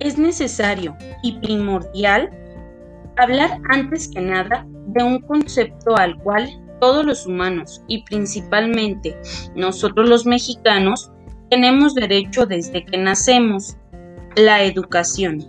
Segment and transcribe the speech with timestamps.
[0.00, 2.30] es necesario y primordial
[3.16, 6.48] hablar antes que nada de un concepto al cual
[6.80, 9.16] todos los humanos y principalmente
[9.54, 11.12] nosotros los mexicanos
[11.50, 13.76] tenemos derecho desde que nacemos,
[14.36, 15.44] la educación,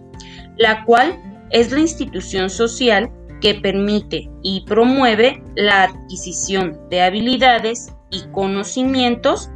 [0.57, 1.15] la cual
[1.51, 9.49] es la institución social que permite y promueve la adquisición de habilidades y conocimientos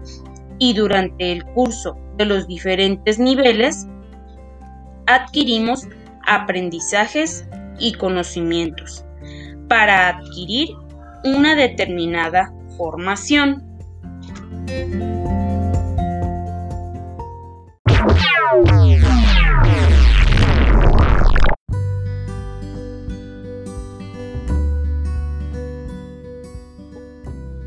[0.60, 3.88] y durante el curso de los diferentes niveles
[5.08, 5.88] adquirimos
[6.26, 7.48] aprendizajes
[7.80, 9.06] y conocimientos
[9.68, 10.70] para adquirir
[11.24, 13.64] una determinada formación.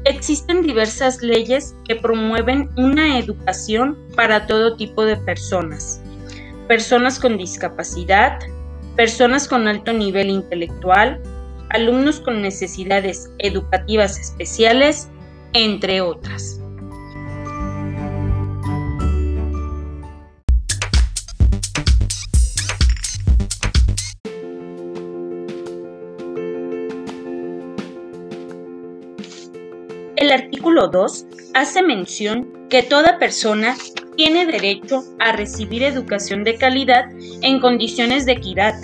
[0.04, 6.00] Existen diversas leyes que promueven una educación para todo tipo de personas.
[6.68, 8.38] Personas con discapacidad,
[8.94, 11.18] personas con alto nivel intelectual,
[11.70, 15.08] alumnos con necesidades educativas especiales,
[15.54, 16.60] entre otras.
[30.16, 33.74] El artículo 2 hace mención que toda persona
[34.18, 37.08] tiene derecho a recibir educación de calidad
[37.42, 38.74] en condiciones de equidad.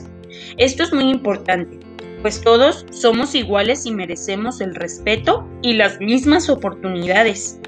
[0.58, 1.80] Esto es muy importante,
[2.22, 7.58] pues todos somos iguales y merecemos el respeto y las mismas oportunidades.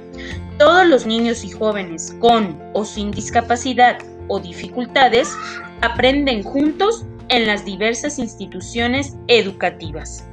[0.61, 5.37] Todos los niños y jóvenes con o sin discapacidad o dificultades
[5.81, 10.25] aprenden juntos en las diversas instituciones educativas.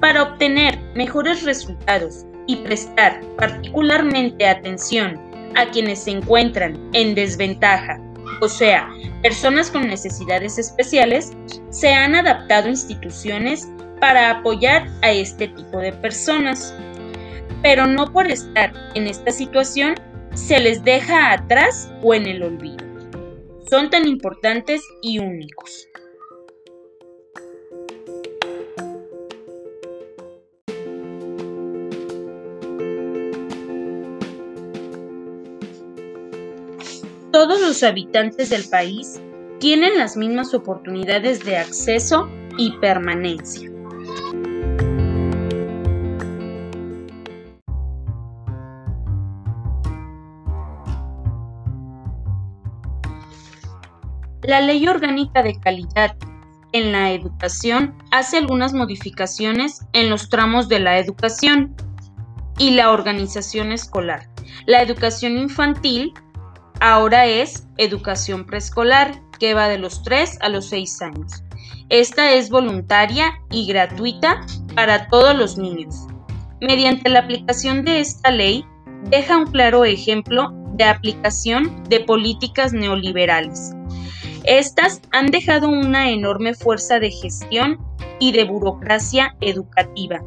[0.00, 8.00] Para obtener mejores resultados y prestar particularmente atención a quienes se encuentran en desventaja,
[8.40, 8.88] o sea,
[9.22, 11.32] personas con necesidades especiales,
[11.70, 13.68] se han adaptado instituciones
[14.00, 16.74] para apoyar a este tipo de personas.
[17.62, 19.94] Pero no por estar en esta situación
[20.34, 22.84] se les deja atrás o en el olvido.
[23.70, 25.88] Son tan importantes y únicos.
[37.34, 39.20] Todos los habitantes del país
[39.58, 42.28] tienen las mismas oportunidades de acceso
[42.58, 43.68] y permanencia.
[54.44, 56.16] La Ley Orgánica de Calidad
[56.70, 61.74] en la Educación hace algunas modificaciones en los tramos de la educación
[62.58, 64.28] y la organización escolar.
[64.66, 66.14] La educación infantil
[66.84, 71.42] ahora es educación preescolar, que va de los 3 a los 6 años.
[71.88, 76.06] Esta es voluntaria y gratuita para todos los niños.
[76.60, 78.66] Mediante la aplicación de esta ley,
[79.08, 83.72] deja un claro ejemplo de aplicación de políticas neoliberales.
[84.44, 87.78] Estas han dejado una enorme fuerza de gestión
[88.20, 90.22] y de burocracia educativa,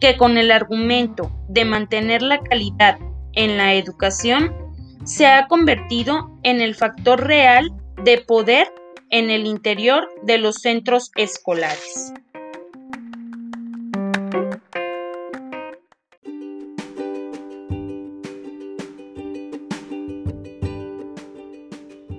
[0.00, 2.98] que con el argumento de mantener la calidad
[3.32, 4.67] en la educación
[5.08, 7.72] se ha convertido en el factor real
[8.04, 8.70] de poder
[9.08, 12.12] en el interior de los centros escolares.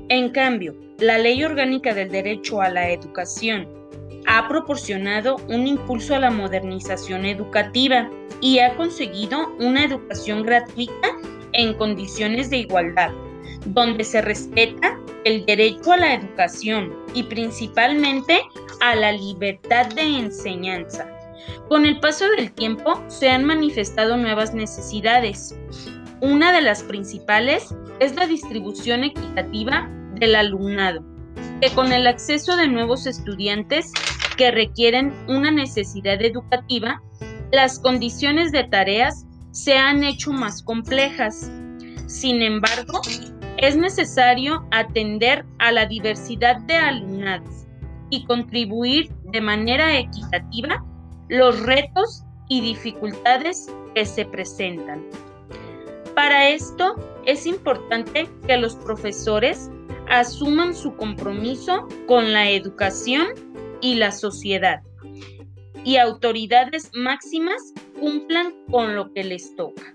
[0.09, 3.67] En cambio, la Ley Orgánica del Derecho a la Educación
[4.25, 8.09] ha proporcionado un impulso a la modernización educativa
[8.41, 11.09] y ha conseguido una educación gratuita
[11.59, 13.11] en condiciones de igualdad,
[13.65, 18.41] donde se respeta el derecho a la educación y principalmente
[18.81, 21.07] a la libertad de enseñanza.
[21.67, 25.55] Con el paso del tiempo se han manifestado nuevas necesidades.
[26.21, 31.03] Una de las principales es la distribución equitativa del alumnado,
[31.61, 33.91] que con el acceso de nuevos estudiantes
[34.37, 37.01] que requieren una necesidad educativa,
[37.51, 39.25] las condiciones de tareas
[39.63, 41.51] se han hecho más complejas.
[42.07, 43.01] Sin embargo,
[43.57, 47.67] es necesario atender a la diversidad de alumnados
[48.09, 50.83] y contribuir de manera equitativa
[51.27, 55.03] los retos y dificultades que se presentan.
[56.15, 56.95] Para esto
[57.25, 59.69] es importante que los profesores
[60.09, 63.27] asuman su compromiso con la educación
[63.81, 64.81] y la sociedad
[65.83, 69.93] y autoridades máximas cumplan con lo que les toca.